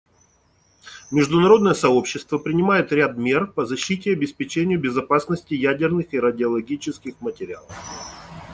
[1.11, 7.71] Международное сообщество принимает ряд мер по защите и обеспечению безопасности ядерных и радиологических материалов.